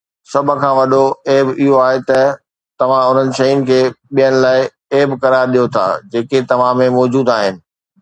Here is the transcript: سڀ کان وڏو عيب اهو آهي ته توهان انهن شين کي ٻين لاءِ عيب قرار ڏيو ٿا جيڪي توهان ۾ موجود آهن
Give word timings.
سڀ 0.31 0.45
کان 0.61 0.73
وڏو 0.77 1.03
عيب 1.29 1.47
اهو 1.61 1.73
آهي 1.87 1.99
ته 2.09 2.21
توهان 2.79 3.03
انهن 3.09 3.29
شين 3.37 3.57
کي 3.67 3.79
ٻين 4.15 4.33
لاءِ 4.43 4.61
عيب 4.93 5.09
قرار 5.21 5.45
ڏيو 5.53 5.65
ٿا 5.75 5.85
جيڪي 6.11 6.39
توهان 6.49 6.73
۾ 6.87 6.89
موجود 6.97 7.25
آهن 7.37 7.55